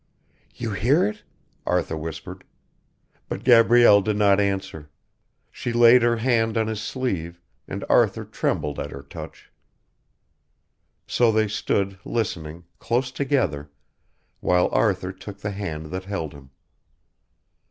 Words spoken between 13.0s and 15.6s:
together, while Arthur took the